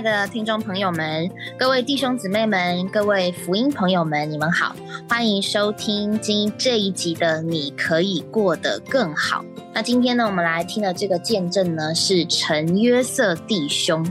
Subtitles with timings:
[0.00, 4.74] 的听众朋友们，各位弟兄姊妹们，各位福音朋友们，你们好，
[5.08, 9.42] 欢迎收听今这一集的《你可以过得更好》。
[9.74, 14.04] 那今天呢，我们来听的这个见证呢，是陈约瑟弟兄。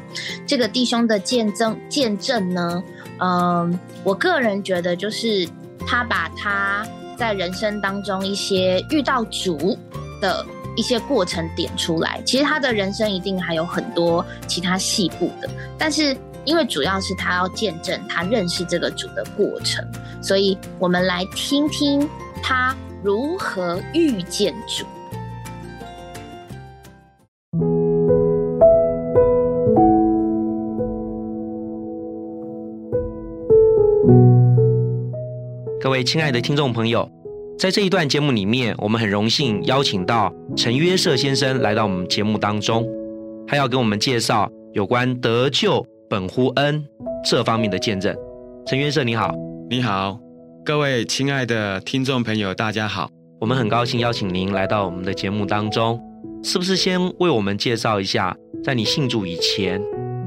[0.46, 2.84] 这个弟兄的见证见证呢，
[3.20, 5.48] 嗯，我个人觉得就是
[5.88, 6.86] 他把他
[7.18, 9.78] 在人生当中一些遇到主
[10.22, 10.46] 的。
[10.76, 16.16] 一些过程点出来，其实他的人生一定还有很多其他细部的，但是
[16.46, 19.86] 因为主要是他要见证他认识这个主的过程，
[20.22, 22.08] 所以我们来听听
[22.42, 24.86] 他如何遇见主。
[35.82, 37.19] 各位亲爱的听众朋友。
[37.60, 42.88] 在这一段节目里面，我们很荣幸邀请到陈约瑟先生来到我们节目当中，
[43.46, 46.82] 他要给我们介绍有关得救本乎恩
[47.22, 48.16] 这方面的见证。
[48.66, 49.36] 陈约瑟你好，
[49.70, 50.18] 你好，
[50.64, 53.10] 各位亲爱的听众朋友，大家好，
[53.42, 56.00] 我们很高兴邀请您来到我们的节目当中，
[56.42, 59.82] 是不是先为我们介绍一下，在你信主以前，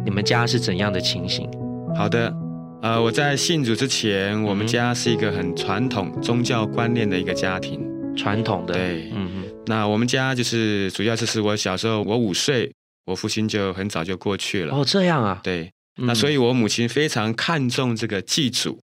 [0.05, 1.49] 你们家是怎样的情形？
[1.97, 2.42] 好的。
[2.83, 7.81] 呃，我在信主之前，我们家是一个很传统宗教观念的一个家庭，
[8.17, 8.75] 传统的。
[8.75, 9.45] 对，嗯嗯。
[9.67, 12.73] 那我们家就是主要就是我小时候，我五岁，
[13.07, 14.75] 我父亲就很早就过去了。
[14.75, 15.41] 哦，这样啊。
[15.45, 15.71] 对。
[15.99, 18.81] 那所以，我母亲非常看重这个祭祖。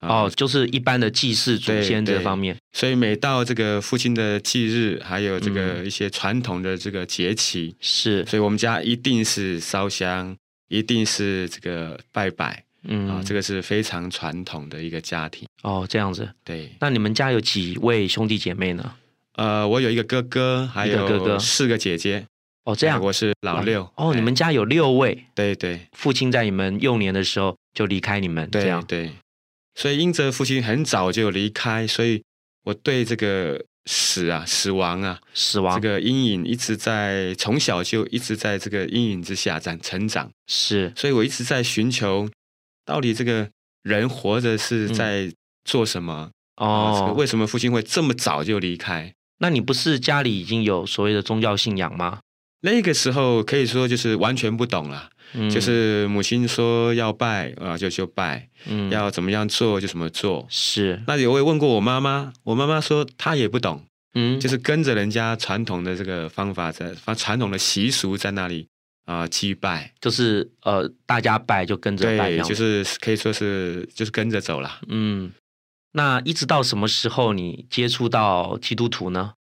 [0.00, 2.56] 哦，就是一般的祭祀祖先这方面。
[2.72, 8.24] 所以每到这个父亲的忌日，还有这个一些传统的这个节期，是。
[8.26, 10.36] 所以我们家一定是烧香，
[10.68, 12.62] 一定是这个拜拜。
[12.84, 16.28] 嗯啊，这个是非常传统的一个家庭哦，这样子。
[16.44, 18.94] 对，那你们家有几位兄弟姐妹呢？
[19.36, 22.26] 呃，我有一个哥哥，还有哥哥，四个姐姐。
[22.64, 23.90] 哦，这样，我是老六。
[23.96, 25.26] 哦，你们家有六位。
[25.34, 29.12] 对对，父亲在你们幼年的时候就离开你们，这样对。
[29.74, 32.22] 所以因着父亲很早就离开，所以
[32.64, 40.30] 我对这个死啊、死亡啊、死亡这个阴影一直在从小就一直在这个阴影之下在成长。
[40.46, 42.28] 是，所以我一直在寻求。
[42.90, 43.48] 到底这个
[43.84, 45.32] 人活着是在
[45.64, 46.32] 做什么？
[46.56, 49.14] 哦，为什么父亲会这么早就离开？
[49.38, 52.18] 那你不是家里已经有所谓的宗教信仰吗？
[52.62, 55.08] 那个时候可以说就是完全不懂了，
[55.48, 60.44] 就是母亲说要拜啊，就就拜，嗯，要怎么样做就怎么做。
[60.50, 63.84] 是，那有我也问过我妈妈，我妈妈说她也不懂，
[64.14, 68.66] 嗯，就是跟着人家传统的这个方法在，传统的习俗在那里。
[69.10, 74.78] 啊，祭拜就是呃，大家拜就跟着拜，就是可以说是就是跟着走了。
[74.86, 75.32] 嗯，
[75.94, 79.32] 那一直到什么时候你接触到基督徒呢？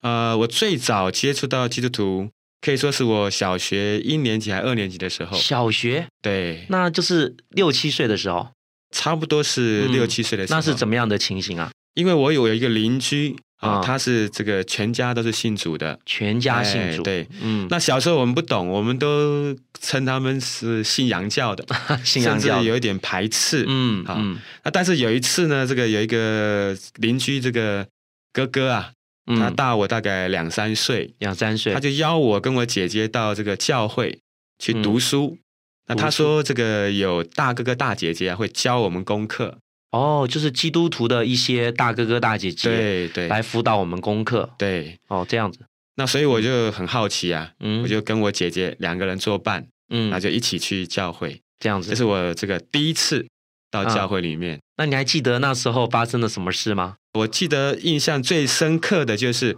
[0.00, 2.30] 呃，我最早接触到基督徒，
[2.60, 5.38] 可以说是我小学一年级还二年级的时候。
[5.38, 6.08] 小学？
[6.20, 8.48] 对，那就是六七岁的时候，
[8.90, 10.58] 差不多是六七岁的时候。
[10.58, 11.70] 那是怎么样的情形啊？
[11.94, 13.36] 因为我有一个邻居。
[13.60, 17.02] 啊，他是这个全家都是信主的，全家信主。
[17.02, 21.64] 对，嗯，那小时候我们不懂，我们都称他们是信洋教的，
[22.04, 23.64] 信洋教有一点排斥。
[23.66, 24.20] 嗯，好，
[24.64, 27.86] 那但是有一次呢，这个有一个邻居这个
[28.32, 28.92] 哥哥啊，
[29.26, 34.20] 他大我大概两三岁，两三岁，他就邀我跟我姐姐到这个教会
[34.58, 35.38] 去读书。
[35.86, 39.58] 那他说这个有大哥哥大姐姐啊，会教我们功课。
[39.94, 45.60] 哦，就是基督徒的一些大哥哥大姐姐，对对，来辅导我们功课，对，哦，这样子。
[45.94, 51.90] 那所以我就很好奇啊，嗯，我就跟我姐姐两个人作伴，嗯，那就一起去教会，这样子。
[51.90, 53.24] 这是我这个第一次
[53.70, 54.58] 到教会里面。
[54.76, 56.96] 那你还记得那时候发生了什么事吗？
[57.12, 59.56] 我记得印象最深刻的就是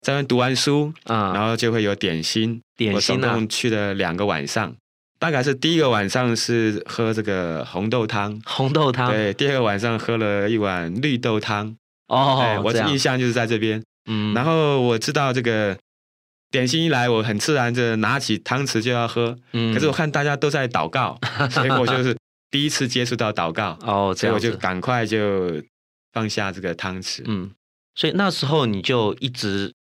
[0.00, 4.76] 在那读完书啊，然后就会有点心，点心呢，我总共去了两个晚上。
[5.22, 9.08] 大概是第一个晚上是喝这个红豆汤，红豆汤。
[9.08, 11.76] 对，第二个晚上喝了一碗绿豆汤。
[12.08, 13.80] 哦，我的印象就是在这边。
[14.10, 15.78] 嗯，然后我知道这个
[16.50, 19.38] 点心一来，我很自然就拿起汤匙就要喝。
[19.52, 21.16] 嗯，可是我看大家都在祷告，
[21.52, 22.16] 所以我就是
[22.50, 23.78] 第一次接触到祷告。
[23.82, 25.62] 哦，所以我就赶快就
[26.12, 27.22] 放下这个汤匙。
[27.26, 27.52] 嗯，
[27.94, 29.72] 所以那时候你就一直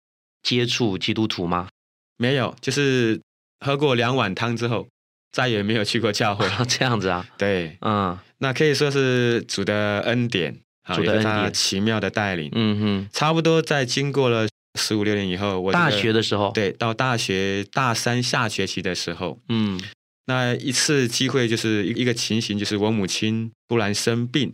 [0.43, 1.71] 接触基督徒吗？
[2.19, 3.19] 没有，就是
[3.65, 4.87] 喝过两碗汤之后。
[5.32, 7.27] 再也没有去过教会， 这样子啊？
[7.38, 10.56] 对，嗯，那可以说是主的恩典，
[10.94, 12.50] 主的恩典，奇妙的带领。
[12.53, 14.49] 嗯哼，差不多在经过了
[14.79, 19.81] 十五六年以后，我大学的时候，对，到大学大三下学期的时候，嗯，
[20.27, 24.53] 那一次机会就是一一个情形，就是我母亲突然生病，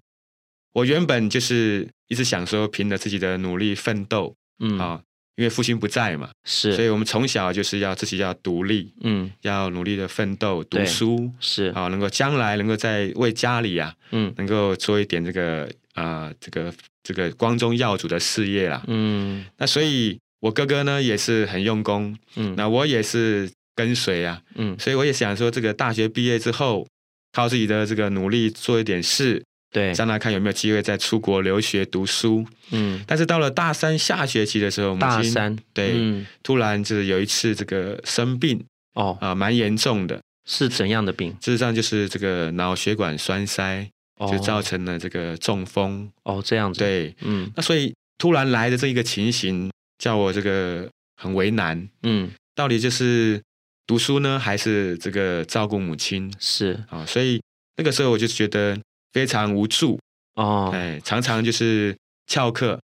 [0.72, 4.78] 我原本就是一直想说，凭着自己的努力奋斗，嗯。
[4.78, 5.00] 啊，
[5.36, 11.66] 因为父亲不在嘛，是，所以我们从小就是要自己要独立，嗯，要努力的奋斗读书，是。
[11.74, 16.72] 啊，能够将来能够在为家里啊，嗯，能够做一点这个啊，这个
[17.02, 26.86] 这个光宗耀祖的事业啦，嗯，那所以我哥哥呢也是很用功，嗯，那我也是跟随啊，嗯，所以我也想说，这个大学毕业之后，
[27.32, 29.42] 靠自己的这个努力做一点事。
[29.76, 32.46] 对，将来看有没有机会再出国留学读书。
[32.70, 38.64] 嗯，但是到了大三下学期的时候，大三对，突然就是有一次这个生病
[38.94, 40.18] 哦啊，蛮严重的，
[40.48, 41.30] 是怎样的病？
[41.42, 43.86] 事实上就是这个脑血管栓塞，
[44.32, 46.10] 就造成了这个中风。
[46.22, 46.78] 哦，这样子。
[46.78, 50.88] 对，嗯，那所以突然来的这一个情形，叫我这个
[51.20, 51.86] 很为难。
[52.02, 53.42] 嗯，到底就是
[53.86, 56.32] 读书呢，还是这个照顾母亲？
[56.40, 57.42] 是啊，所以
[57.76, 58.78] 那个时候我就觉得。
[59.16, 59.98] 非常无助。
[60.34, 61.96] 哦，哎，常常就是
[62.26, 62.78] 翘课，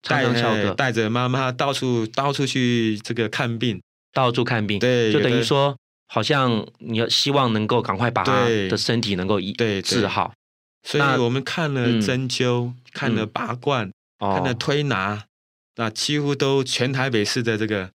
[0.00, 5.76] 带翘课，带着妈妈到处到处去这个看病，到处看病，对，就等于说，
[6.08, 9.52] 好像你要希望能够赶快把他的身体能够医
[9.82, 10.32] 治好，
[10.88, 15.24] 所以我们看了针灸，看了拔罐，看了推拿，
[15.76, 17.90] 那几乎都全台北市的这个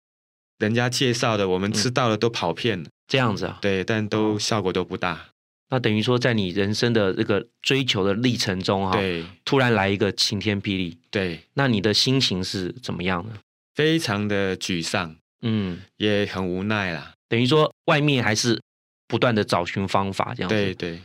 [0.56, 5.26] 人家介绍的，我们知道的都跑遍了，这样子啊，对，但都效果都不大。
[5.70, 13.32] 那等于说，在你人生的这个追求的历程中，哈，对，突然来一个晴天霹雳，对，那你的心情是怎么样呢？
[13.74, 17.14] 非常的沮丧，嗯，也很无奈啦。
[17.28, 18.60] 等于说，外面还是
[19.08, 20.54] 不断的找寻方法，这样子。
[20.54, 21.00] 对对。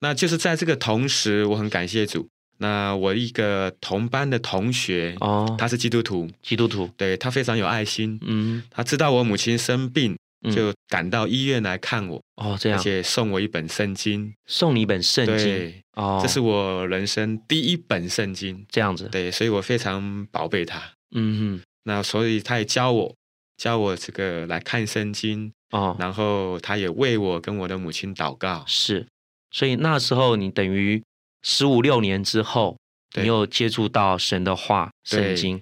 [0.00, 2.26] 那就是在这个同时，我很感谢主。
[2.58, 10.16] 那我一个同班的同学，哦，他是基督徒，基督徒，对他非常有爱心，嗯，他知道我母亲生病。
[10.48, 20.80] 就赶到医院来看我哦，这样，而且送我一本圣经，送你一本圣经，哦，这是我人生第一本圣经，这样子，对，所以我非常宝贝它，
[21.14, 23.14] 嗯哼，那所以他也教我，
[23.58, 29.06] 教我这个来看圣经，哦，然后他也为我跟我的母亲祷告，是，
[29.50, 31.02] 所以那时候你等于
[31.42, 32.78] 十五六年之后，
[33.14, 35.60] 你又接触到神的话，圣经，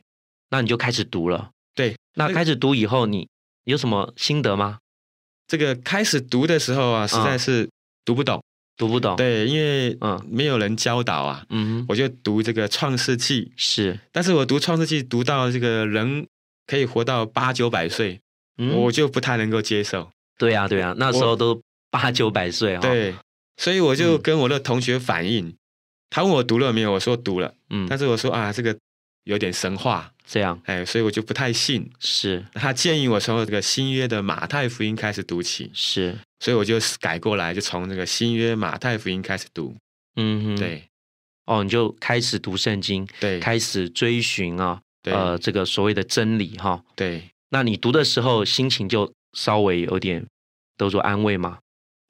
[0.51, 3.27] 那你就开始读了，对，那开始读以后你。
[3.69, 4.79] 有什么心得吗？
[5.47, 7.69] 这个开始读的时候啊，实在是
[8.03, 8.43] 读不懂，
[8.79, 9.15] 读不懂。
[9.17, 11.45] 对，因为嗯，没有人教导啊。
[11.51, 14.01] 嗯，我就读这个《创世纪》，是。
[14.11, 16.27] 但是我读《创世纪》读到这个人
[16.67, 18.19] 可以活到八九百岁，
[18.57, 20.11] 我就不太能够接受。
[20.39, 21.61] 对呀，对呀，那时候都
[21.91, 22.81] 八九百岁啊。
[22.81, 23.15] 对，
[23.59, 25.55] 所以我就跟我的同学反映，
[26.09, 27.53] 他问我读了没有，我说读了。
[27.69, 28.75] 嗯，但是我说啊，这个
[29.25, 30.11] 有点神话。
[30.31, 31.91] 这样，哎，所以我就不太信。
[31.99, 35.71] 是，他建议我从这个新约的马太福音开始读起。
[35.73, 39.75] 是，所以我就改过来，就从这个新约马太福音开始读。
[40.17, 40.85] 嗯哼，对。
[41.47, 46.85] 哦，你就开始读圣经，对，开始追寻啊，呃，这个所谓的真理哈。
[46.95, 47.23] 对。
[47.49, 50.27] 那你读的时候，心情就稍微有点
[50.77, 51.59] 得着安慰吗？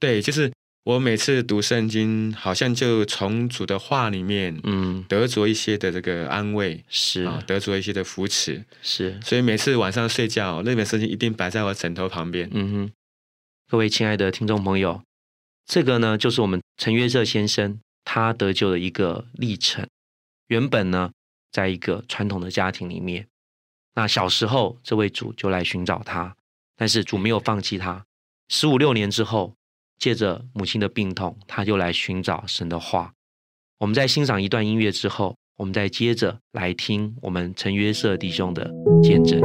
[0.00, 0.52] 对，就是。
[0.88, 9.20] 我每次读圣经，好像就从主的话里面，嗯，得着一些的这个安慰，是啊，得着一些的扶持，是。
[9.20, 12.48] 所以每次晚上睡觉，那本圣经一定摆在我枕头旁边。
[12.54, 12.92] 嗯哼，
[13.68, 15.02] 各位亲爱的听众朋友，
[15.66, 19.86] 这个呢，就是我们陈约瑟先生他得救的一个历程。
[20.46, 21.10] 原本呢，
[21.52, 23.26] 在一个传统的家庭里面，
[23.94, 26.34] 那小时候这位主就来寻找他，
[26.76, 28.06] 但是主没有放弃他。
[28.48, 29.57] 十五六年之后。
[29.98, 33.12] 借着母亲的病痛，他就来寻找神的话。
[33.78, 38.70] 我们在欣赏一段音乐之后，我们再接着来听我们陈约瑟弟兄的
[39.02, 39.40] 见证。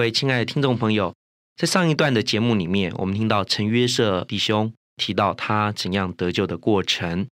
[0.00, 1.14] 各位亲爱的听众朋友，
[1.58, 7.28] 在上一段的节目里面，我们听到陈约瑟弟兄提到他怎样得救的过程。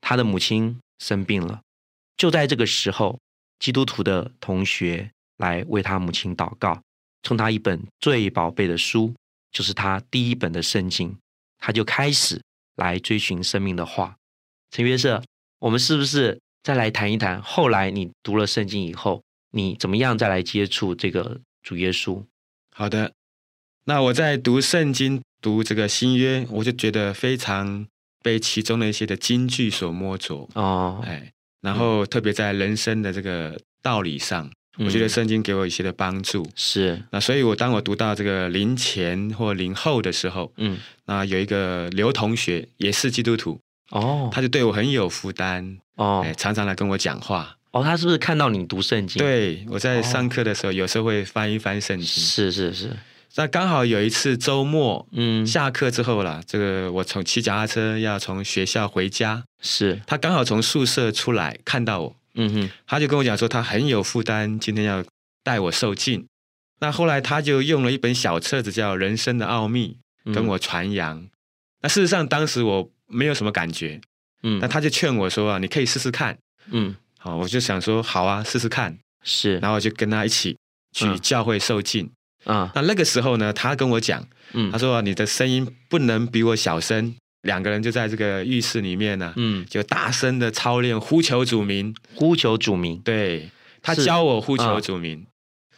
[0.00, 1.62] 他的母亲生病了，
[2.16, 3.18] 就在这个时候，
[3.58, 6.80] 基督徒的同学来为他母亲祷告，
[7.24, 9.12] 送他一本最宝贝的书，
[9.50, 11.18] 就是他第一本的圣经。
[11.58, 12.40] 他就开始
[12.76, 14.14] 来追寻生命的话。
[14.70, 15.20] 陈约瑟，
[15.58, 17.42] 我们是不是再来谈一谈？
[17.42, 21.40] 后来你读了圣经以后，你怎么样再来接触这个？
[21.66, 22.22] 主耶稣，
[22.72, 23.10] 好的。
[23.86, 27.84] 那我在读圣经、读这个新约，我就觉得非常
[28.22, 31.02] 被其中的一些的金句所摸着哦。
[31.04, 36.48] 哎，然后特别在人生的这个道理上，我觉得圣经给我一些的帮助。
[36.54, 43.58] 是，那所以我当我读到这个临前或临后的时候，嗯，那有一个刘同学也是基督徒，
[43.90, 47.56] 哦，他就对我很有负担，哦，常常来跟我讲话。
[47.76, 49.18] 哦，他是不是看到你读圣经？
[49.18, 52.06] 对，我在上课的时候，有时候会翻一翻圣经。
[52.06, 52.96] 是是是。
[53.34, 65.04] 那刚好有一次周末，嗯，下课之后啦，这个我从骑脚踏车要从学校回家，是他刚好从宿舍出来看到我，嗯哼，他就跟我讲说他很有负担，今天要
[65.44, 66.26] 带我受尽。
[66.80, 69.98] 那后来他就用了一本小册子叫《人生的奥秘》
[70.34, 71.28] 跟我传扬。
[71.82, 74.00] 那事实上当时我没有什么感觉，
[74.42, 76.38] 嗯，那他就劝我说啊，你可以试试看，
[76.70, 76.96] 嗯。
[77.26, 78.96] 哦，我就想说好啊，试试看。
[79.24, 80.56] 是，然后我就跟他一起
[80.92, 82.08] 去教会受浸。
[82.44, 87.14] 啊，那那个时候呢，他跟我讲，嗯，他说你的声音不能比我小声。
[87.42, 93.00] 两个人就在这个浴室里面呢，嗯，就大声的操练呼求主名，呼求主名。
[93.00, 93.50] 对，
[93.82, 95.26] 他教我呼求主名，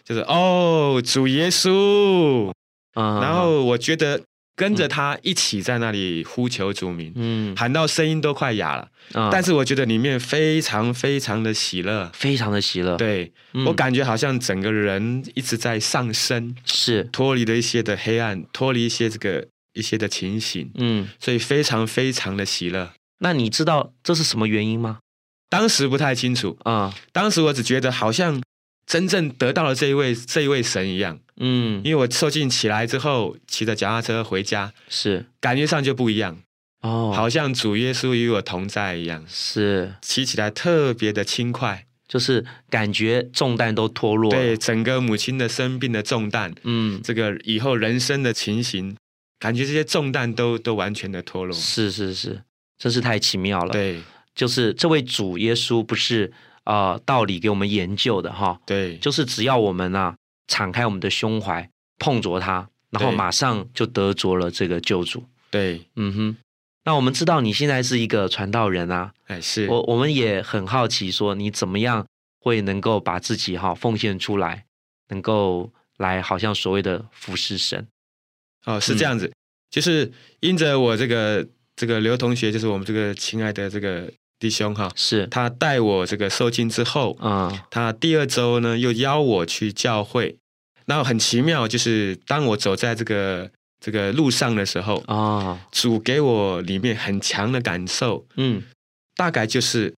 [0.05, 2.51] 就是哦，主耶稣。
[2.95, 4.21] 啊，然后我觉得。
[4.59, 8.89] 跟着他一起在那里呼求主名，嗯，喊到声音都快哑了，
[9.31, 12.97] 但是我觉得里面非常非常的喜乐，非常的喜乐。
[12.97, 13.33] 对
[13.65, 17.05] 我感觉好像整个人一直在上升，是。
[17.05, 22.91] 脱离了一些的黑暗，脱离一些这个一些的情形，嗯，所以非常非常的喜乐。
[23.21, 24.99] 那你知道这是什么原因吗？
[25.49, 26.59] 当时不太清楚。
[26.65, 28.43] 啊，当时我只觉得好像。
[28.89, 35.27] 真正得到了这一位这一位神一样，嗯，因为我受尽起来之后，骑着脚踏车回家，是。
[35.39, 36.39] 感觉上就不一样
[36.81, 39.93] 哦，好像主耶稣与我同在一样，是。
[40.01, 48.97] 骑起来特别的轻快，就是感觉重担都脱落，对，整个母亲的生病的重担，嗯，这个以后人生的情形，
[49.39, 52.41] 感觉这些重担都都完全的脱落，是是是，
[52.79, 54.01] 真是太奇妙了，对，
[54.35, 56.33] 就是这位主耶稣不是。
[56.69, 60.15] 啊，道理给我们研究的哈，对，就是只要我们啊
[60.49, 65.25] 敞开我们的胸怀，碰着他，然后马上就得着了这个救主。
[65.51, 66.37] 对，嗯哼。
[66.85, 72.07] 那我们知道你现在是一个传道人啊，哎，是我我们也很好奇，说你怎么样
[72.39, 74.67] 会能够把自己哈奉献出来，
[75.09, 77.89] 能够来好像所谓的服侍神。
[78.67, 79.33] 哦，是这样子，
[79.71, 84.13] 就是因着我这个这个刘同学，就是我们这个亲爱的这个。
[84.39, 85.27] 弟兄哈，是。
[85.27, 90.37] 他带我这个受浸之后啊，他第二周呢又邀我去教会，
[90.87, 98.63] 那很奇妙，就是当我走在这个这个路上的时候啊，主给我里面很强的感受，嗯，
[99.17, 99.95] 大概就是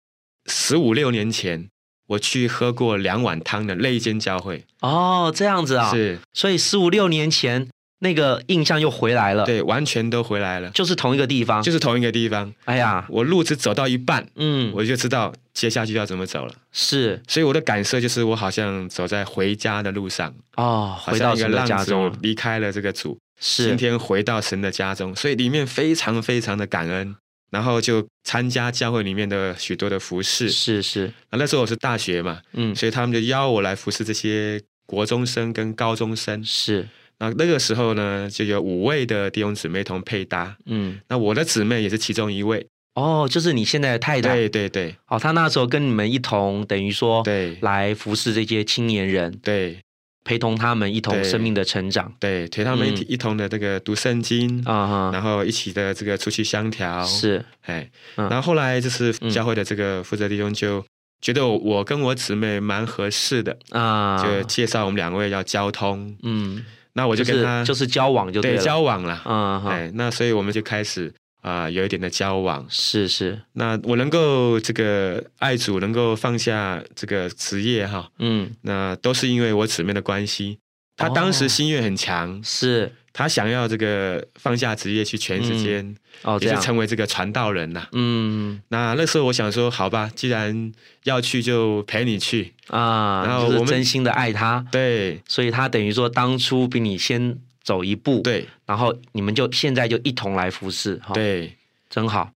[0.46, 1.68] 十五六年前
[2.08, 4.64] 我去喝过两碗汤的那一间教会。
[4.80, 7.68] 哦，这样子啊，是，所以十五六年前。
[8.02, 12.52] 那个印象又回来了，对，完全都回来了，就是同一个地方，就是同一个地方。
[12.64, 16.54] 哎呀，我路只走到一半，嗯，我就知道接下去要怎么走了。
[16.72, 23.68] 是，所以我的感受就是，我好像走在回家的路上哦，回到一个家中，离开了这个主，是。
[23.68, 27.14] 今天回到神的家中，所以里面非常非常的感恩，
[27.50, 30.48] 然后就参加教会里面的许多的服饰。
[30.48, 36.42] 是是，啊，那时候我是大学嘛，嗯，所以他们就邀我来服侍这些国中生跟高中生。
[36.42, 36.88] 是。
[37.20, 49.78] 那那个时候呢，就有五位的弟兄姊妹同配搭，嗯，那我的姊妹也是其中一位，哦，就是你现在的太太，对对对，哦，他那时候跟你们一同，等于说，对，来服侍这些青年人，对，
[50.24, 60.82] 陪同他们一同生命的成长，对，陪他们一一同的这个读圣经啊，然后一起的这个出去相调，是，哎，然后后来就是教会的这个负责弟兄就
[61.20, 66.64] 觉得我跟我姊妹蛮合适的啊，就介绍我们两位要交通，嗯。
[66.94, 73.40] 那我就跟他就是交往就对交往了，嗯，哎，那所以我们就开始啊有一点的交往，是是。
[73.52, 80.58] 那我能够这个爱主，能够放下这个职业哈，嗯，那都是因为我姊妹的关系。
[80.96, 82.92] 他当时心愿很强，是。
[83.12, 87.86] 他想要这个放下职业去全时间，哦，也是成为这个传道人呐。
[87.92, 90.72] 嗯，那那时候我想说，好吧，既然
[91.04, 93.24] 要去，就陪你去啊。
[93.26, 98.46] 然后我们真心的爱他，对，所以他等于说当初比你先走一步，对。
[98.66, 101.56] 然后你们就现在就一同来服侍，哈，对，
[101.88, 102.30] 真好。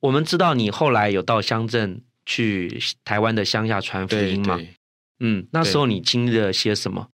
[0.00, 4.60] 我们知道你后来有到乡镇去台湾的乡下传福音嘛？
[5.20, 7.08] 嗯，那时候你经历了些什么？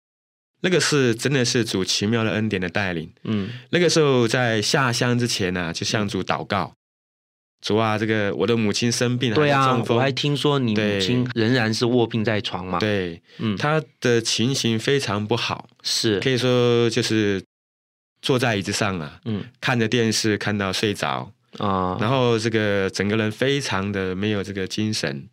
[0.62, 3.10] 那个是真的是主奇妙的恩典的带领。
[3.24, 6.74] 嗯，那个时候在下乡之前呢，就向主祷告，
[7.60, 12.78] 主啊，这个我的母亲生病了，对啊，我还听说你母亲仍然是卧病在床嘛。
[12.78, 16.20] 对，嗯，她的情形非常不好，是。
[16.20, 17.42] 可以说就是
[18.20, 21.32] 坐在椅子上啊，嗯，看着电视看到睡着。
[21.58, 25.26] 啊，然后这个整个人非常的没有这个精神。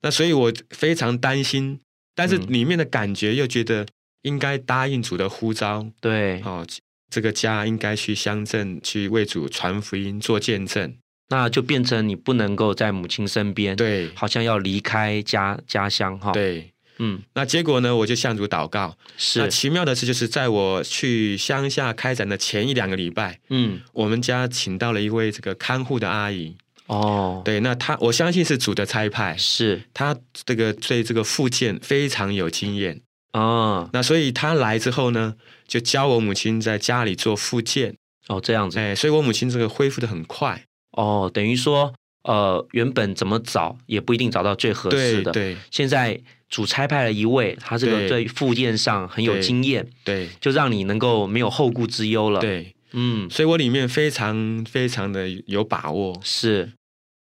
[0.00, 1.80] 那所以我非常担心。
[2.16, 3.84] 但是里面的感觉又觉得
[4.24, 6.66] 应该答应主的呼召，对，哦，
[7.08, 10.94] 这个家应该去乡镇去为主传福音、做见证，
[11.28, 18.96] 那就变成你不能够在母亲身边，对，好像要离开家家乡哈，对，嗯，那结果呢，我就向主祷告。
[19.36, 26.56] 那是，奇妙的是，就是在我去乡下开展的前一两个礼拜，嗯，我们家请到了一位这个看护的阿姨。
[26.86, 33.00] 哦，对，那她我相信是主的差派，是，她这个对这个复健非常有经验。
[33.34, 35.34] 哦，那所以他来之后呢，
[35.68, 37.94] 就教我母亲在家里做复健。
[38.28, 40.64] 哦，这样子，哎，所以我母亲这个恢复的很快。
[40.92, 45.52] 哦，等于说，呃，原本怎么找也不一定找到最合适的，对。
[45.52, 48.24] 对现在主差派了一位，他这个对。
[48.24, 50.30] 对复健上很有经验，对。
[50.40, 56.18] 就让你能够没有后顾之忧了。，对，嗯，所以我里面非常非常的有把握。
[56.22, 56.72] 是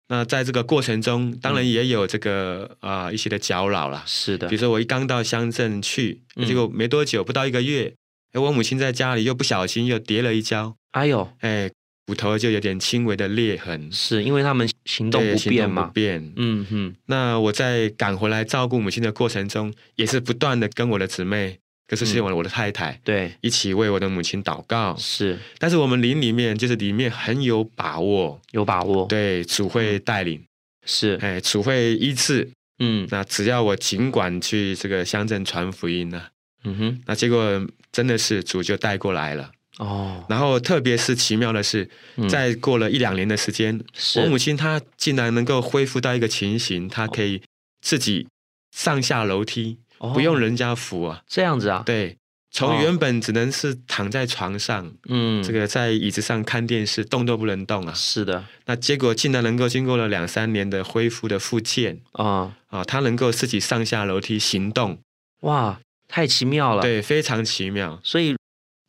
[0.10, 4.04] 那在这个过程中，当然也有这个啊、一些的搅扰啦。
[4.06, 4.48] 是的。
[4.48, 6.46] 比如，说我一刚到乡镇去，嗯。
[6.46, 7.94] 结果没多久，不到一个月，
[8.32, 11.70] 哎，我母亲在家里又不小心又跌了一跤，哎呦，哎，
[12.06, 15.86] 骨头就有点轻微的裂痕，是因为他们行动对行动不便嘛。
[15.88, 16.34] 不，便。
[16.38, 24.94] 嗯哼，那我在赶回来照顾母亲的过程中，也是不断的跟我的姊妹，可是是我我的太太、对，一起为我的母亲祷告。
[24.98, 25.40] 是。
[25.58, 30.44] 但是我们灵里面就是里面很有把握，有把握，，对主会带领，
[30.86, 32.50] 是，哎，主会医治。
[32.80, 33.08] 嗯。
[33.10, 36.22] 那只要我尽管去这个乡镇传福音呢、
[36.66, 39.52] 嗯哼，那结果真的是主就带过来了。
[39.78, 42.28] 哦，然后特别是奇妙的是，嗯。
[42.28, 43.80] 在过了一两年的时间，
[44.18, 47.42] 我母亲她竟然能够恢复到一个情形，她可以
[47.80, 48.28] 自己
[48.76, 50.14] 上下楼梯，哦。
[50.14, 51.22] 不用人家扶啊。
[51.28, 52.18] 这样子啊，对，
[52.52, 57.94] 从原本只能是躺在床上，嗯，这个在椅子上看电视，动都不能动啊。
[57.94, 64.98] 是的，那结果竟然能够经过了两三年的恢复的复健啊，啊，他能够自己上下楼梯行动，
[65.42, 68.00] 哇，太奇妙了，，对，非常奇妙。
[68.04, 68.36] 所以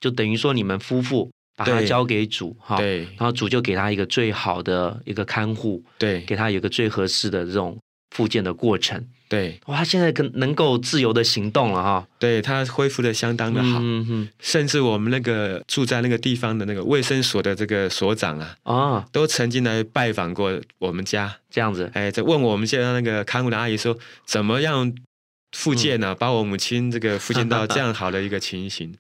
[0.00, 3.00] 就等于说你们夫妇把他交给主哈，对。
[3.00, 6.20] 然后主就给他一个最好的一个看护，对。
[6.20, 7.76] 给他有一个最合适的这种
[8.10, 9.06] 复健的过程。
[9.28, 13.78] 对哇，他现在可能够自由的行动了哈，对，他恢复的相当的好。
[13.78, 24.94] 嗯嗯甚至我们那个住在那个地方的那个卫生所的这个所长啊，啊，都曾经来拜访过我们家，这样子哎，在问我们现在那个看护的阿姨说，怎么样
[25.52, 28.94] 复健嗯呢、把我母亲这个复健到这样好的一个情形。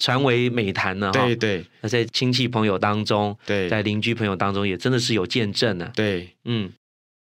[0.00, 1.36] 传为美谈呢哈对。
[1.36, 5.92] 对那在亲戚朋友当中，对在对邻居朋友当中，也真的是有见证呢。
[5.94, 6.72] 对，嗯，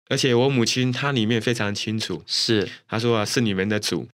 [0.09, 4.07] 而且我母亲她里面非常清楚，是她说啊，是你们的主，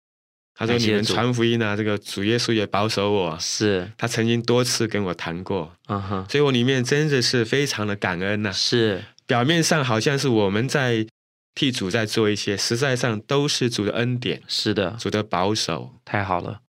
[0.55, 11.07] 她说你们传福音啊，这个主耶稣也保守我，是，她曾经多次跟我谈过，嗯哼，所以我里面真的是非常的感恩呐、是表面上好像是我们在
[11.55, 15.91] 替主在做一些，实在上都是主的恩典，是的，主的保守。
[16.03, 16.59] 太好了。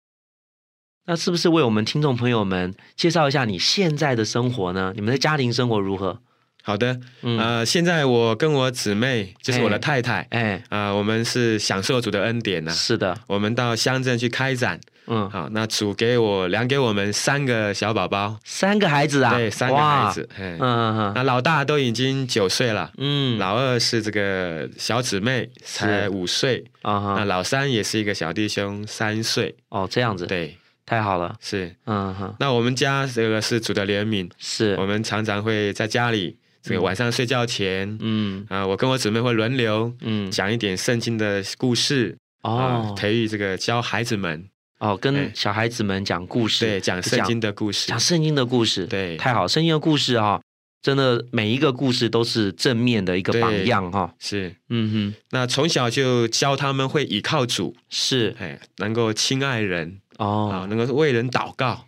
[1.07, 4.93] 那是不是为我们听众朋友们介绍一下你现在的生活呢？
[4.95, 6.23] 你们的家庭生活如何？
[6.66, 21.12] 好的，嗯，呃，现在我跟我姊妹，就是我的哎太太，哎，啊、我们是享受主的恩典呢、是的，我们到乡镇去开展，嗯，好，那主给我量给我们三个小宝宝，三个孩子啊，对，三个孩子，哎嗯，嗯嗯。
[21.14, 31.77] 那老大都已经九岁了，嗯，老二是这个小姊妹，才五岁，啊哈，那老三也是一个小弟兄，三岁，哦，这样子，，对，太好了，是。
[31.85, 34.74] 嗯哼，那我们家这个是主的怜悯，是。
[34.77, 36.83] 我，们常常会在家里，这个嗯。
[36.83, 38.44] 晚上睡觉前，嗯。
[38.48, 44.48] 啊，我跟我姊妹会轮流嗯，讲一点圣经的故事，啊哦，培育这个教孩子们，
[44.81, 45.31] 哦，跟哎。
[45.35, 50.40] 小孩子们讲故事，对，讲圣经的故事讲，圣经的故事，对太好，圣经的故事哈、
[50.83, 54.57] 真的每一个故事都是正面的一个榜样哈、是。
[54.70, 58.35] 嗯哼，那从小就教他们会倚靠主，是。
[58.38, 61.87] 哎，能够亲爱人啊，哦能够为人祷告，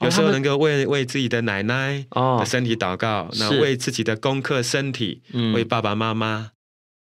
[0.00, 2.38] 有时候能够为为自己的奶奶哦。
[2.40, 5.52] 的，身体祷告，那为自己的功课身体，嗯。
[5.52, 6.52] 为爸爸妈妈，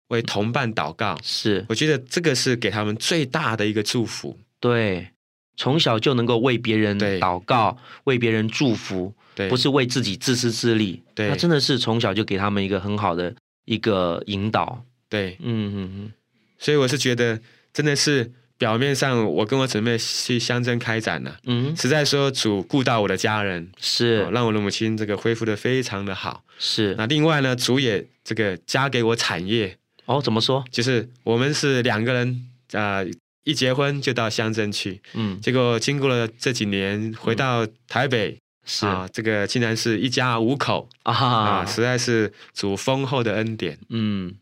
[0.08, 1.18] 为同伴祷告。
[1.22, 1.64] 是。
[1.68, 4.38] 我觉得这个是给他们最大的一个祝福。
[4.60, 5.08] 对，
[5.56, 7.20] 从小就能够为别人对。
[7.20, 11.02] 祷告，为别人祝福，对，不是为自己自私自利。
[11.14, 11.28] 对。
[11.28, 14.84] 那真的是从小就给他们一个很好的一个引导。
[15.08, 16.12] 对，嗯嗯嗯，
[16.58, 17.40] 所以我是觉得
[17.72, 24.24] 真的是表面上我跟我姊妹去乡镇开展了、嗯，实在说主顾到我的家人，是。
[24.24, 26.42] 哦让我的母亲这个恢复的非常的好。
[26.58, 26.94] 是。
[26.96, 30.64] 那另外呢，主也这个加给我产业，哦，怎么说？
[30.70, 33.06] 就是我们是两个人啊、呃
[33.44, 38.84] 一结婚就到乡镇去，嗯，结果经过了这几年回到台北、是。
[38.84, 40.88] 啊，这个竟然是一家五口。
[41.04, 41.14] 啊。
[41.14, 43.78] 啊，实在是主丰厚的恩典。
[43.90, 44.34] 嗯，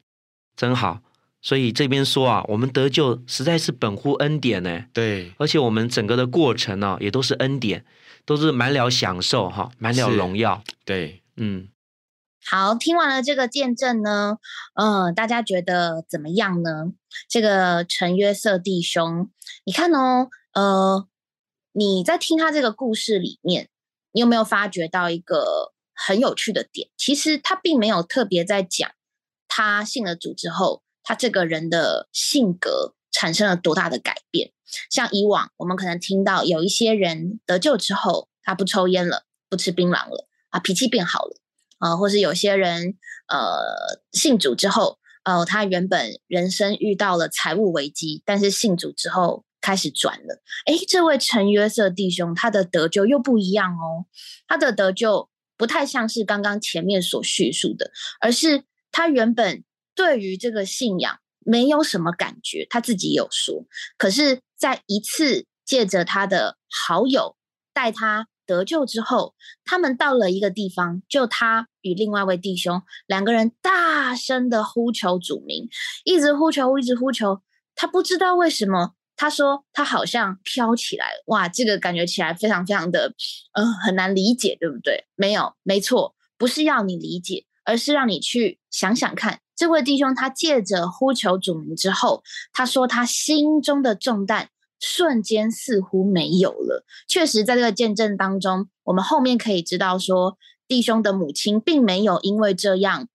[0.56, 1.00] 真好。
[1.44, 4.86] 所以这边说啊，我们得救实在是本乎恩典呢。
[4.94, 7.84] 对，而且我们整个的过程呢，也都是恩典，
[8.24, 10.64] 都是满了享受哈，满了荣耀。
[10.86, 11.68] 对，嗯。
[12.46, 14.38] 好，听完了这个见证呢，
[14.74, 16.92] 嗯，大家觉得怎么样呢？
[17.28, 19.30] 这个陈约瑟弟兄，
[19.64, 21.06] 你看哦，呃，
[21.72, 23.68] 你在听他这个故事里面，
[24.12, 26.88] 你有没有发觉到一个很有趣的点？
[26.96, 28.90] 其实他并没有特别在讲
[29.46, 34.50] 他信了主之后，他这个人的性格产生了多大的改变。
[34.90, 41.36] 像以往我们可能听到有一些人得救之后，他不抽烟了，不吃槟榔了，啊，脾气变好了。
[41.78, 42.96] 啊，或是有些人，
[43.28, 50.40] 呃，信主之后，呃，他原本人生遇到了财务危机，但是信主之后开始转了。
[50.64, 54.06] 哎，这位陈约瑟弟兄，他的得救又不一样哦。
[54.46, 57.90] 他的得救不太像是刚刚前面所叙述的，
[58.20, 59.62] 而是他原本
[59.94, 63.64] 对于这个信仰没有什么感觉，他自己有说。
[63.96, 67.36] 可是，在一次借着他的好友
[67.72, 68.28] 带他。
[68.46, 75.70] 得救之后，他们到了一个地方，就他与另外一位弟兄两个人大声的呼求主名，
[76.04, 77.40] 一直呼求，一直呼求。
[77.74, 83.14] 他不知道为什么，他说他好像飘起来哇，这个感觉起来非常非常的，
[83.54, 85.06] 嗯，很难理解，对不对？
[85.14, 94.50] 没有，没错，不是要你理解，而是让你去想想看，这位弟兄他借着呼求主名之后，他说他心中的重担。
[94.80, 96.84] 瞬间似乎没有了。
[97.08, 100.36] 确实，在这个见证当中，我们后面可以知道说，
[100.68, 103.08] 弟兄的母亲并没有因为这样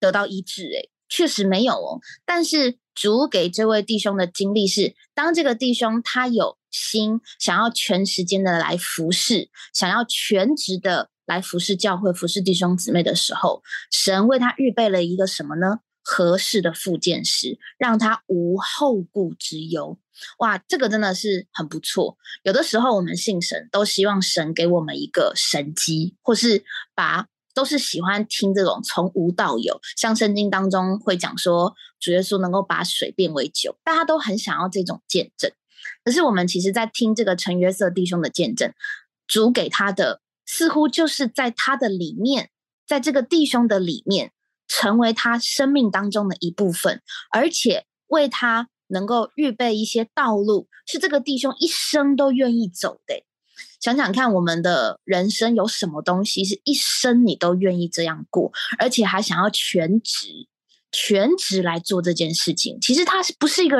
[0.00, 0.64] 得到医治。
[0.64, 2.00] 诶，确实没有哦。
[2.24, 15.80] 但是主给这位弟兄的经历是，当这个弟兄他有心想要全时间的来服侍，想要全职的来服侍教会、服侍弟兄姊妹的时候，神为他预备了一个什么呢？
[16.08, 19.98] 合适的复健师，让他无后顾之忧。
[20.38, 22.16] 哇，这个真的是很不错。
[22.44, 29.80] 有的时候我们信神，都希望神给我们一个神机，或是把都是喜欢听这种从无到有。
[29.96, 35.50] 像圣经当中会讲说，主耶稣能够把水变为酒，大家都很想要这种见证。
[36.04, 38.72] 可是我们其实，在听这个陈约瑟弟兄的见证，
[39.26, 42.50] 主给他的似乎就是在他的里面，
[42.86, 44.32] 在这个弟兄的里面。
[44.68, 53.22] 成为他生命当中的一部分，而且为他能够预备一些道路，是这个弟兄一生都愿意走的。
[53.80, 60.48] 想想看，我们的人生有什么东西是一生你都愿意这样过，而且还想要全职、
[60.90, 62.80] 全职来做这件事情？
[62.80, 63.78] 其实它是不是一个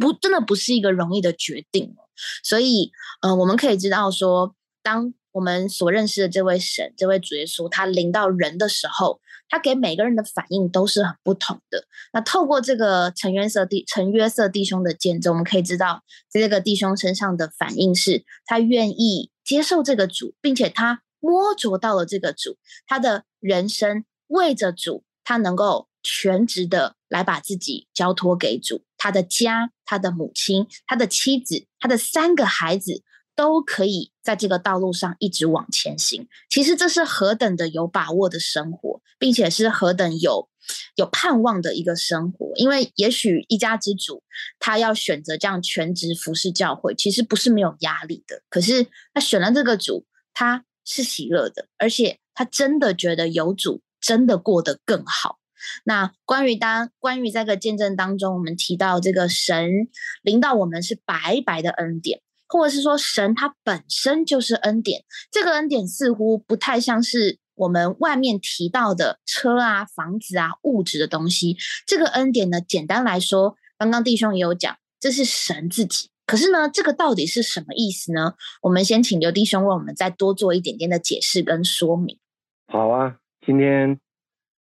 [0.00, 1.94] 不真的不是一个容易的决定？
[2.42, 9.20] 所以，呃，我们可以知道说，当我们所认识的这位神、这位主耶稣，他临到人的时候。
[9.48, 11.84] 他给每个人的反应都是很不同的。
[12.14, 33.02] 那透过这个陈约瑟弟陈约瑟弟兄的见证，我们可以知道，在这个弟兄身上的反应是，他愿意接受这个主，并且他摸着到了这个主，他的人生为着主，他能够全职的来把自己交托给主，他的家、他的母亲、他的妻子、他的三个孩子。
[33.34, 36.28] 都可以在这个道路上一直往前行。
[36.48, 40.48] 其实这是何等的有把握的生活，并且是何等有
[40.96, 42.52] 有盼望的一个生活。
[42.56, 44.22] 因为也许一家之主
[44.58, 48.42] 他要选择这样全职服侍教会，其实不是没有压力的。
[48.50, 55.38] 可是他选了这个主，他是喜乐的，而且他真的觉得有主，真的过得更好。
[55.84, 59.88] 那关于当关于这个见证当中，我们提到这个神
[60.20, 62.20] 领导我们是白白的恩典。
[62.52, 71.56] 或者是说，神它本身就是恩典，这个恩典似乎不太像是我们外面提到的车啊、房子啊、物质的东西。
[71.86, 76.10] 这个恩典呢，简单来说，刚刚弟兄也有讲，这是神自己。
[76.26, 78.34] 可是呢，这个到底是什么意思呢？
[78.60, 82.18] 我们先请刘弟兄为我们再多做一点点的解释跟说明。
[82.66, 83.98] 好啊，今天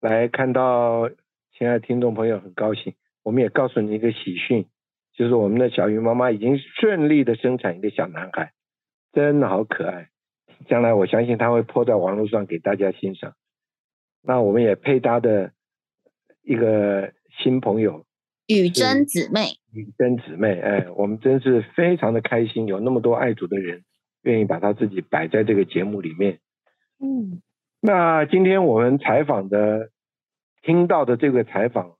[0.01, 1.09] 来看到
[1.57, 4.66] 亲爱的听众朋友，很高兴，我们也告诉你一个喜讯。
[5.12, 8.53] 就是我们的小鱼妈妈已经顺利的生产一个小男孩，
[9.12, 10.09] 真的好可爱。
[10.66, 13.35] 将来我相信他会泼在网络上给大家欣赏。
[14.23, 15.53] 那我们也配搭的
[16.42, 18.07] 一个新朋友，
[18.46, 19.59] 雨珍姊妹。
[19.73, 23.83] 雨珍姊妹，哎，我们真是非常的开心，有那么多爱主的人
[24.23, 26.38] 愿意把他自己摆在这个节目里面。
[26.99, 27.42] 嗯，
[27.81, 29.90] 那今天我们采访的、
[30.62, 31.96] 听到的这个采访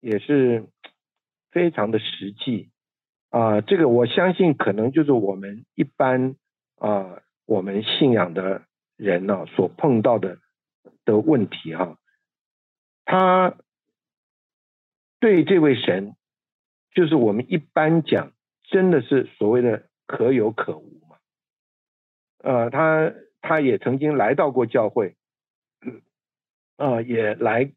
[0.00, 0.64] 也是。
[1.54, 2.70] 非常的实际
[3.30, 6.34] 啊，这个我相信可能就是我们一般
[6.78, 8.62] 啊，我们信仰的
[8.96, 10.38] 人呢所碰到的
[11.04, 11.96] 的问题哈。
[13.04, 13.56] 他
[15.20, 16.16] 对这位神，
[16.92, 18.32] 就是我们一般讲，
[18.64, 21.16] 真的是所谓的可有可无嘛。
[22.38, 25.14] 呃，他他也曾经来到过教会，
[26.76, 27.72] 啊，也来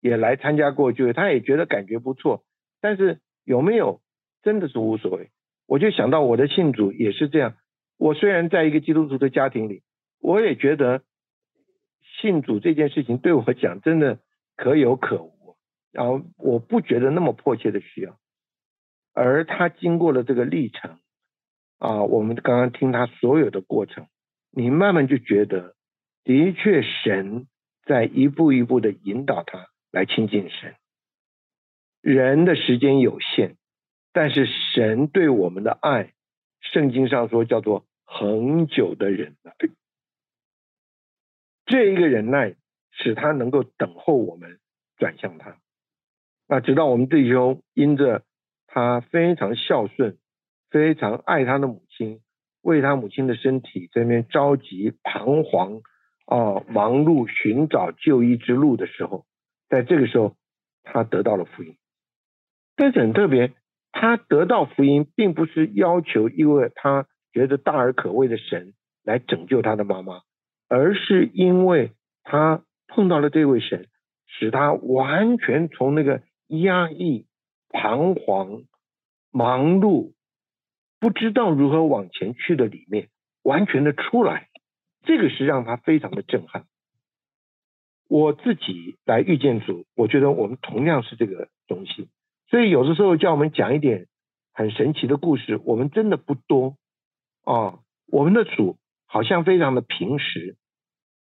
[0.00, 2.44] 也来参加过聚会，他也觉得感觉不错。
[2.82, 4.02] 但是有没有
[4.42, 5.30] 真的是无所谓？
[5.66, 7.54] 我就想到我的信主也是这样。
[7.96, 9.82] 我虽然在一个基督徒的家庭里，
[10.20, 11.02] 我也觉得
[12.20, 14.18] 信主这件事情对我讲真的
[14.56, 15.56] 可有可无，
[15.92, 18.18] 然后我不觉得那么迫切的需要。
[19.14, 20.98] 而他经过了这个历程
[21.78, 24.08] 啊，我们刚刚听他所有的过程，
[24.50, 25.76] 你慢慢就觉得，
[26.24, 27.46] 的确神
[27.84, 30.74] 在一步一步的引导他来亲近神。
[32.02, 33.56] 人的时间有限，
[34.12, 36.12] 但是神对我们的爱，
[36.60, 37.86] 圣经上说叫做。
[38.14, 39.54] 恒久的忍耐，
[41.64, 42.56] 这一个忍耐
[42.90, 44.58] 使他能够等候我们
[44.98, 45.56] 转向他。
[46.46, 48.22] 那直到我们弟兄因着
[48.66, 50.18] 他非常孝顺、
[50.68, 52.20] 非常爱他的母亲，
[52.60, 55.80] 为他母亲的身体这边着急、彷徨
[56.26, 59.24] 啊，忙碌寻找就医之路的时候，
[59.70, 60.36] 在这个时候
[60.82, 61.78] 他得到了福音。
[62.82, 63.52] 但是很特别，
[63.92, 67.06] 他得到福音，并不是要求一位他。
[67.32, 70.22] 觉得大而可畏的神来拯救他的妈妈，
[70.68, 71.92] 而是因为
[72.24, 73.86] 他碰到了这位神，
[74.26, 77.26] 使他完全从那个压抑、
[77.68, 78.64] 彷徨、
[79.30, 80.12] 忙碌、
[80.98, 83.10] 不知道如何往前去的里面
[83.44, 84.48] 完全的出来。
[85.04, 86.64] 这个是让他非常的震撼。
[88.08, 92.08] 我自己来遇见主，我觉得我们同样是这个东西。
[92.52, 94.08] 所以有的时候叫我们讲一点
[94.52, 96.76] 很神奇的故事，我们真的不多。
[97.44, 100.58] 哦，我们的主好像非常的平实，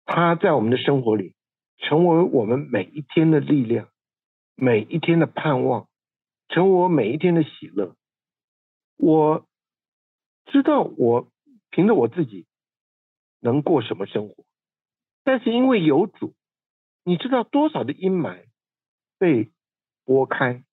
[0.04, 1.36] 他在我们的生活里
[1.78, 3.90] 成为我们每一天的力量，
[4.56, 5.88] 每一天的盼望，
[6.48, 7.94] 成为我每一天的喜乐。
[8.96, 9.46] 我
[10.46, 11.28] 知道我
[11.70, 12.48] 凭着我自己
[13.38, 14.44] 能过什么生活，
[15.22, 16.34] 但是因为有主，
[17.04, 18.46] 你知道多少的阴霾
[19.16, 19.52] 被
[20.04, 20.64] 拨开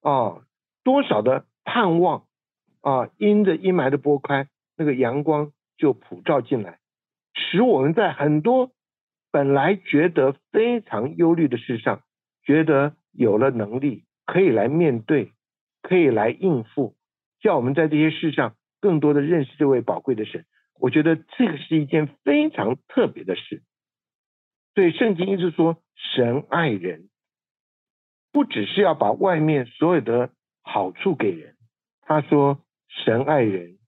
[0.00, 0.44] 啊，
[0.84, 2.26] 多少的盼望
[2.80, 4.48] 啊，因着阴霾的拨开。
[4.76, 6.78] 那个阳光就普照进来，
[7.34, 8.72] 使我们在很多
[9.30, 12.00] 本来觉得非常忧虑的事上，
[12.42, 15.32] 觉得有了能力可以来面对，
[15.82, 16.96] 可以来应付，
[17.40, 20.46] 叫我们在这些事上更多的认识这位宝贵的神。
[20.78, 23.62] 我觉得这个是一件非常特别的事。
[24.74, 27.10] 所以圣经一直说，神爱人，
[28.32, 30.30] 不只是要把外面所有的
[30.62, 31.56] 好处给人，
[32.02, 33.78] 他说神爱人。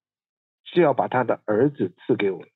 [0.64, 2.48] 是要把他的儿子赐给我们，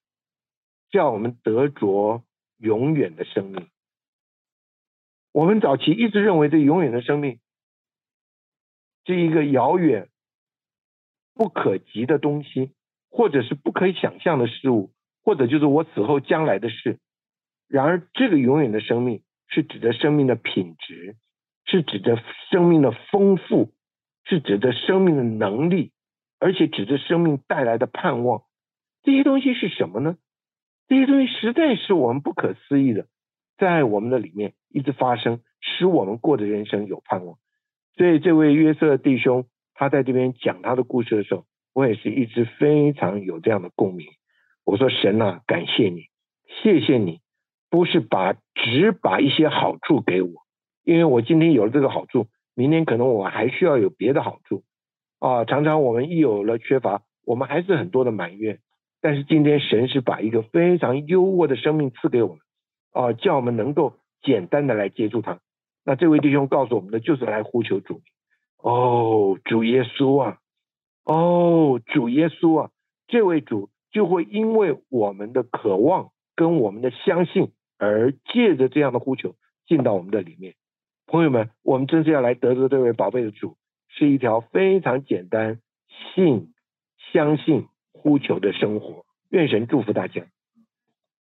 [0.90, 2.25] 叫我们得着
[2.57, 3.68] 永远的生命。
[5.33, 7.40] 我们早期一直认为这永远的生命
[9.05, 10.09] 是一个遥远、
[11.35, 12.72] 不可及的东西，
[13.11, 16.99] 或者是不可以想象的事物，或者就是我死后将来的事。
[17.68, 21.16] 然而，这个永远的生命是指着生命的品质，
[21.66, 23.72] 是指着生命的丰富，
[24.24, 25.92] 是指着生命的能力。
[26.38, 28.42] 而且指着生命带来的盼望，
[29.02, 30.18] 这些东西是什么呢？
[30.87, 33.07] 这些东西实在是我们不可思议的，
[33.57, 37.38] 在我们的里面一直发生，使我们过的人生有盼望。
[37.96, 44.07] 所以这位约瑟弟兄他在这边讲他的故事的时候，我也是一直非常有这样的共鸣。
[44.66, 46.11] 我说神啊，感谢你，
[46.62, 47.20] 谢谢你，
[47.70, 50.45] 不是把只把一些好处给我，
[50.87, 54.62] 因为我今天有了这个好处，明天可能我还需要有别的好处。
[55.18, 58.61] 啊，常常我们一有了缺乏，我们还是很多的埋怨。
[59.01, 62.38] 但是今天神是把一个非常优渥的生命赐给我们，
[62.92, 65.40] 啊，叫我们能够简单的来接触他。
[65.85, 68.01] 那这位弟兄告诉我们的就是来呼求主，
[68.59, 70.38] 哦，主耶稣啊，
[71.05, 72.70] 哦，主耶稣啊，
[73.09, 79.35] 这位主就会因为我们的渴望跟我们的相信，而借着这样的呼求
[79.66, 80.55] 进到我们的里面。
[81.06, 83.56] 朋友们，我们真是要来得着这位宝贝的主。
[83.98, 85.60] 是一条非常简单、
[86.14, 86.52] 信、
[87.12, 89.06] 相信、呼求的生活。
[89.30, 90.26] 愿神祝福大家。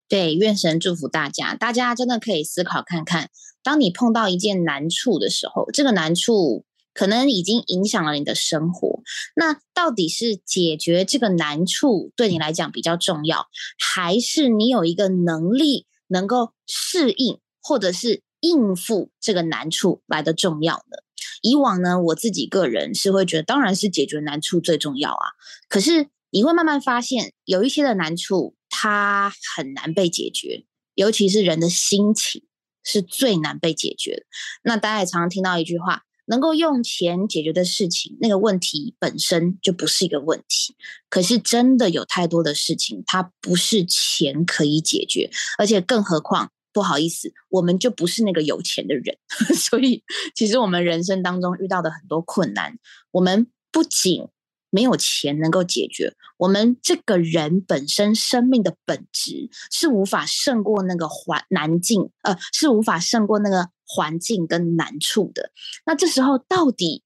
[0.10, 1.56] 对，愿神祝福大家。
[1.56, 3.30] 大家真的可以思考看看，
[3.64, 9.02] 当你碰到一件难处的时候，这个难处可能已经影响了你的生活。
[9.36, 13.48] 那到底是解决这个难处对你来讲比较重要，
[13.80, 20.98] 还是你有一个能力能够适应或者是应付这个难处来的重要呢？
[21.42, 25.26] 以往呢，我自己个人是会觉得，当然是解决难处最重要啊。
[25.68, 32.44] 可是你会慢慢发现，有一些的难处它很难被解决，尤其是人的心情
[32.84, 34.24] 是最难被解决的。
[34.64, 40.76] 那大家也常常听到一句话：能够用钱解决的事情，那个问题本身就不是一个问题。
[41.10, 45.30] 可是真的有太多的事情，它不是钱可以解决，
[45.60, 49.18] 而且更何况，不好意思，我们就不是那个有钱的人。
[49.56, 50.04] 所以，
[50.36, 52.78] 其实我们人生当中遇到的很多困难，
[53.12, 54.28] 我们不仅
[54.70, 65.52] 没有钱能够解决，我们这个人本身生命的本质是无法胜过那个环难境，呃，是无法胜过那个环境跟难处的。
[65.86, 67.04] 那这时候到底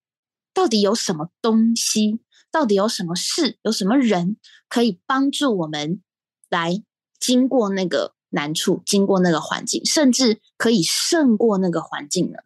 [0.51, 2.19] 到底有什么东西？
[2.51, 3.59] 到底有什么事？
[3.61, 6.01] 有什么人可以帮助我们
[6.49, 6.81] 来
[7.19, 12.37] 经过那个难处，经过那个环境，甚至可以胜过那个环境呢？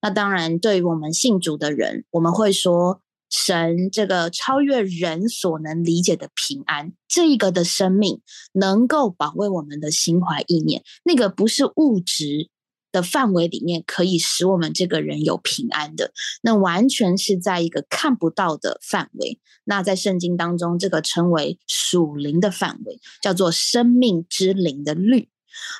[0.00, 3.00] 那当然，对于我们信主的人，我们会说。
[3.32, 8.20] 神这个超越人所能理解的平安，这一个的生命
[8.54, 12.48] 能够保卫我们的心怀意念，那个不是物质
[12.92, 19.38] 的范围里面可以使我们这个人有平安的，那完全是在一个看不到的范围。
[19.64, 25.28] 那在圣经当中，这个称为属灵的范围，叫做生命之灵的律。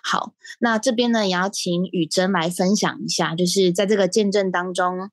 [0.02, 5.10] 好，那这边呢也要请雨珍来分享一下，就是在这个见证当中。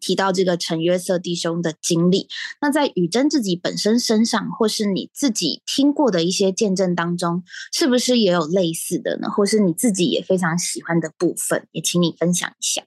[0.00, 2.28] 提到这个陈约瑟弟兄的经历，
[2.60, 9.28] 那在雨珍自己本身身上，或是你自己听过的一些见证当中，是不是也有类似的呢？
[9.28, 12.82] 或是你自己也非常喜欢的部分，也请你分享一下。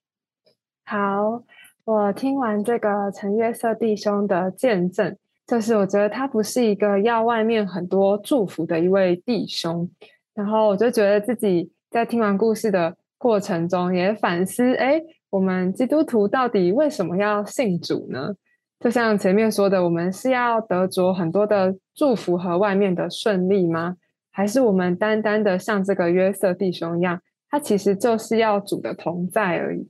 [0.85, 1.43] 好，
[1.85, 9.89] 我听完这个陈约瑟弟兄的见证，就是我觉得他不是一个要外面很多祝福的一位弟兄，
[10.33, 15.01] 然后我就觉得自己在听完故事的过程中也反思，哎。
[15.29, 18.35] 我们基督徒到底为什么要信主呢？
[18.79, 23.97] 就像前面说的，我们是要得着很多的祝福和外面的顺利吗？
[24.31, 29.87] 还是我们单单的像这个约瑟弟兄一样，他其实就是要主的同在而已？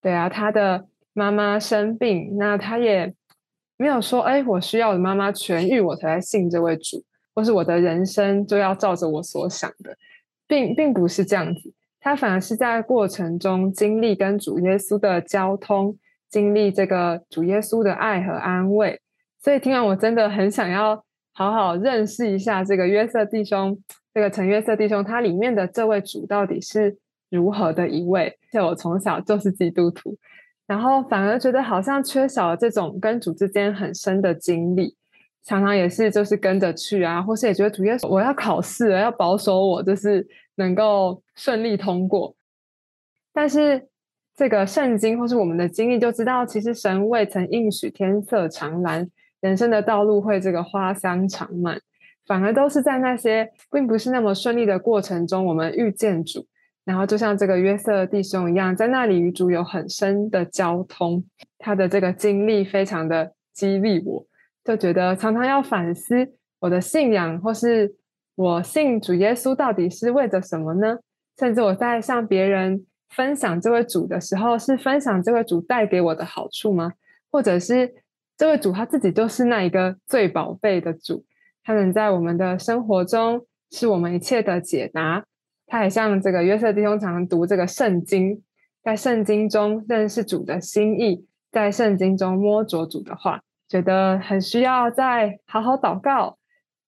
[0.00, 3.14] 对啊，他的妈妈生病，那他也
[3.76, 9.96] 没有说，哎，我需要我的妈妈痊愈，我才来信这位主，或是我的人生就要照着我所想的，
[10.48, 11.72] 并并不是这样子。
[12.04, 15.96] 他反而是在过程中经历跟主耶稣的交通，
[16.28, 19.00] 经历这个主耶稣的爱和安慰，
[19.40, 23.78] 所以听完我真的很想要好好认识一下这个约瑟弟兄，
[24.12, 26.98] 这个陈约瑟弟兄，他里面的这位主到底是
[27.30, 28.36] 如何的一位？
[28.50, 30.18] 像我从小就是基督徒，
[30.66, 34.96] 然后反而觉得好像缺少了这种跟主之间很深的经历，
[35.44, 40.26] 常常也是就是跟着去啊，或是也觉得主耶稣我要考试了，要保守我，就是。
[40.56, 42.36] 能够顺利通过，
[43.32, 43.88] 但是
[44.36, 49.08] 这个圣经或是我们的经历就知道，其实神未曾应许天色常蓝，
[49.40, 51.80] 人生的道路会这个花香长满，
[52.26, 56.46] 反而都是在那些并不是那么顺利的过程中，我们遇见主，
[56.84, 61.24] 然后就像这个约瑟弟兄一样，在那里与主有很深的交通，
[61.58, 64.26] 他的这个经历非常的激励我，
[64.64, 67.96] 就觉得常常要反思我的信仰或是。
[68.34, 70.98] 我信主耶稣到底是为着什么呢？
[71.38, 76.92] 甚至我在向别人分享这位主的时候，是分享这位主带给我的好处吗？
[77.30, 77.94] 或者是
[78.36, 81.24] 这位主他自己就是那一个最宝贝的主，
[81.62, 85.24] 他能在我们的生活中是我们一切的解答。
[85.66, 88.42] 他也像这个约瑟弟兄常读这个圣经，
[88.82, 96.36] 在圣经中认识主的心意，在圣经中摸着主的话，觉得很需要再好好祷告。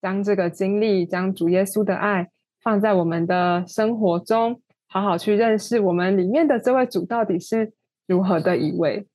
[0.05, 2.29] 将这个经历，将主耶稣的爱
[2.63, 7.73] 放在我们的生活中，好好去认识我们里面的这位主到底是
[8.07, 9.07] 如何的一位。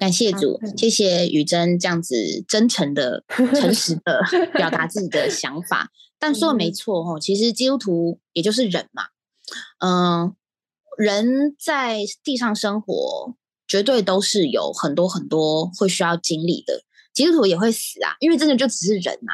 [0.00, 2.16] 感谢主，谢谢雨珍这样子
[2.48, 4.20] 真诚的、 诚实的
[4.54, 5.88] 表达自己的想法。
[6.18, 9.04] 但说的没错哦，其实基督徒也就是人嘛，
[9.78, 10.34] 嗯，
[10.98, 13.36] 人在地上生活，
[13.68, 16.82] 绝对都是有很多很多会需要经历的。
[17.12, 19.32] 基督徒也会死啊，因为真的就只是人呐。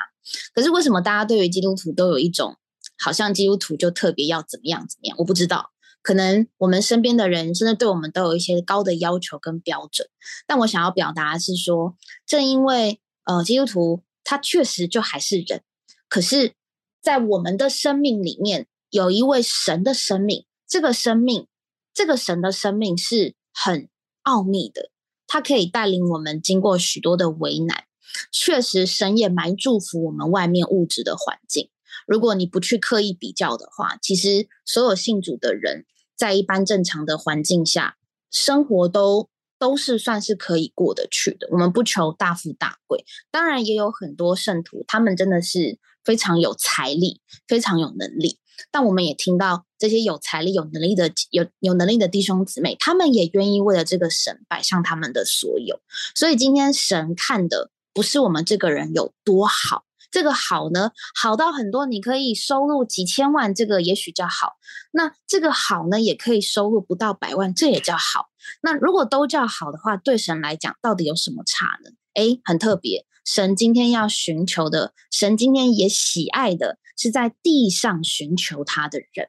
[0.52, 2.56] 可是为什么大家对于基督徒都有一种
[2.98, 5.16] 好像基督徒就特别要怎么样怎么样？
[5.18, 5.70] 我不知道，
[6.02, 10.08] 可能我们身边的人真的对我们都有一些高的要求跟标准。
[10.46, 11.96] 但我想要表达的是说，
[12.26, 15.62] 正因为呃基督徒他确实就还是人，
[16.08, 16.54] 可是，
[17.02, 21.46] 在我们的生命里面有一位神的生命，这个生命，
[21.94, 23.88] 这个神的生命是很
[24.22, 24.90] 奥秘的。
[25.26, 27.84] 他可以带领我们经过许多的为难，
[28.32, 31.70] 确实，神也蛮祝福我们外面物质的环境。
[32.06, 35.84] 如果你不去刻意比较的话，其实所有信主的人
[36.16, 37.96] 在一般正常的环境下，
[38.30, 41.48] 生活都都是算是可以过得去的。
[41.50, 48.38] 我们不求大富大贵，当然也有很多圣徒，他们真的是非常有财力，非常有能力。
[48.70, 55.80] 但我们也听到这些有财力、有能力的、有有能力的弟兄姊妹，他们也愿意为了这个神摆上他们的所有。
[56.14, 59.84] 所以今天神看的不是我们这个人有多好。
[60.10, 64.54] 这个好呢，好到很多，你可以收入几千万，这个也许叫好。
[64.90, 68.30] 那这个好呢，也可以收入不到百万，这也叫好。
[68.62, 71.90] 那如果都叫好的话，对神来讲，到底有什么差呢？
[72.14, 79.28] 诶，很特别，神今天要寻求的，神今天也喜爱的是在地上寻求他的人。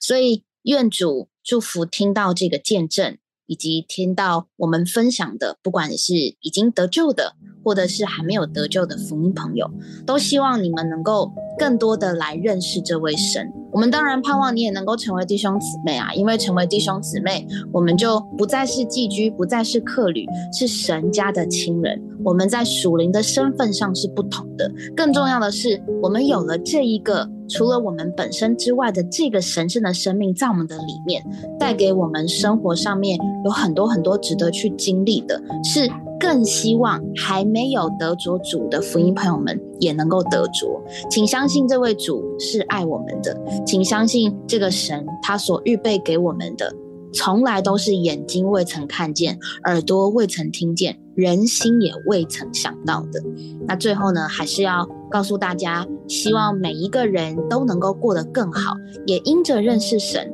[0.00, 3.18] 所以，愿主祝福听到这个见证。
[3.46, 9.70] 以及听到我们分享的，不管是已经得救的，或者是还没有得救的福音朋友，
[10.06, 11.30] 都希望你们能够
[11.60, 13.52] 更多的来认识这位神。
[13.70, 20.26] 我们当然盼望你也能够成为弟兄姊妹啊，因为成为弟兄姊妹，我们就不再是寄居，不再是客旅，
[20.58, 22.02] 是神家的亲人。
[22.24, 24.72] 我们在属灵的身份上是不同的。
[24.96, 27.28] 更重要的是，我们有了这一个。
[27.52, 31.20] 除了我们本身之外的这个神圣的生命，在我们的里面，
[31.58, 35.90] 带给我们生活上面有很多很多值得去经历的，是
[36.20, 40.80] 更希望还没有得着主的福音朋友们也能够得着。
[41.10, 46.72] 请相信这位主是爱我们的，请相信这个神他所预备给我们的。
[47.12, 53.20] 从来都是眼睛未曾看见，耳朵未曾听见，人心也未曾想到的。
[53.66, 58.76] 那最后呢，还是要告诉大家，希望每一个人都能够过得更好，
[59.06, 60.32] 也因着认识神，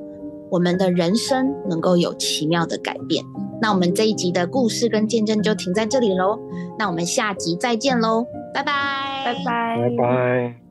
[0.50, 3.24] 我们的人生能够有奇妙的改变。
[3.58, 6.38] 那我们这一集的故事跟见证就停在这里喽。
[6.78, 10.65] 那我们下集再见喽，拜拜，拜拜，拜拜。